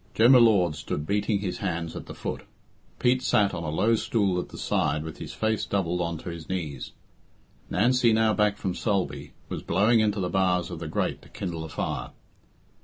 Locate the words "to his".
6.17-6.49